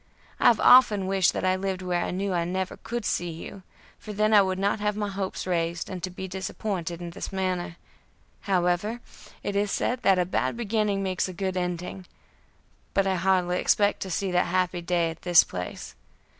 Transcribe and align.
I 0.39 0.47
have 0.47 0.59
often 0.59 1.05
wished 1.05 1.31
that 1.33 1.45
I 1.45 1.55
lived 1.55 1.83
where 1.83 2.03
I 2.03 2.09
knew 2.09 2.33
I 2.33 2.43
never 2.43 2.75
could 2.75 3.05
see 3.05 3.29
you, 3.29 3.61
for 3.99 4.13
then 4.13 4.33
I 4.33 4.41
would 4.41 4.57
not 4.57 4.79
have 4.79 4.95
my 4.97 5.09
hopes 5.09 5.45
raised, 5.45 5.91
and 5.91 6.01
to 6.01 6.09
be 6.09 6.27
disappointed 6.27 6.99
in 7.01 7.11
this 7.11 7.31
manner; 7.31 7.75
however, 8.39 8.99
it 9.43 9.55
is 9.55 9.69
said 9.71 10.01
that 10.01 10.17
a 10.17 10.25
bad 10.25 10.57
beginning 10.57 11.03
makes 11.03 11.27
a 11.29 11.33
good 11.33 11.55
ending, 11.55 12.07
but 12.95 13.05
I 13.05 13.13
hardly 13.13 13.59
expect 13.59 13.99
to 13.99 14.09
see 14.09 14.31
that 14.31 14.47
happy 14.47 14.81
day 14.81 15.11
at 15.11 15.21
this 15.21 15.43
place. 15.43 15.93